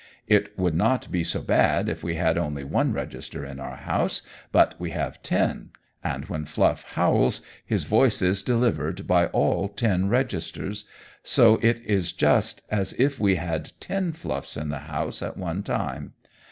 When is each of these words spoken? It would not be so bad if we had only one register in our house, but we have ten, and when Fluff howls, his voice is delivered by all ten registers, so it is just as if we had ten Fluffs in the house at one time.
It 0.25 0.57
would 0.57 0.73
not 0.73 1.11
be 1.11 1.23
so 1.23 1.43
bad 1.43 1.87
if 1.87 2.03
we 2.03 2.15
had 2.15 2.35
only 2.35 2.63
one 2.63 2.91
register 2.91 3.45
in 3.45 3.59
our 3.59 3.75
house, 3.75 4.23
but 4.51 4.73
we 4.79 4.89
have 4.89 5.21
ten, 5.21 5.69
and 6.03 6.25
when 6.25 6.45
Fluff 6.45 6.83
howls, 6.93 7.41
his 7.63 7.83
voice 7.83 8.19
is 8.23 8.41
delivered 8.41 9.05
by 9.05 9.27
all 9.27 9.67
ten 9.67 10.09
registers, 10.09 10.85
so 11.21 11.57
it 11.61 11.81
is 11.85 12.13
just 12.13 12.63
as 12.71 12.93
if 12.93 13.19
we 13.19 13.35
had 13.35 13.73
ten 13.79 14.11
Fluffs 14.11 14.57
in 14.57 14.69
the 14.69 14.79
house 14.89 15.21
at 15.21 15.37
one 15.37 15.61
time. 15.61 16.13